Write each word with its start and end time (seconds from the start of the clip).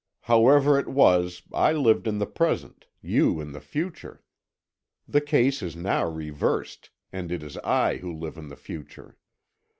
However 0.21 0.79
it 0.79 0.87
was, 0.87 1.43
I 1.53 1.73
lived 1.73 2.07
in 2.07 2.17
the 2.17 2.25
present, 2.25 2.87
you 3.03 3.39
in 3.39 3.51
the 3.51 3.59
future. 3.61 4.23
The 5.07 5.21
case 5.21 5.61
is 5.61 5.75
now 5.75 6.09
reversed, 6.09 6.89
and 7.13 7.31
it 7.31 7.43
is 7.43 7.55
I 7.57 7.97
who 7.97 8.11
live 8.11 8.35
in 8.39 8.47
the 8.47 8.55
future. 8.55 9.19